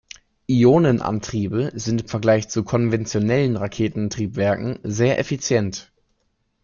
[0.47, 5.91] Ionenantriebe sind im Vergleich zu konventionellen Raketentriebwerken sehr effizient.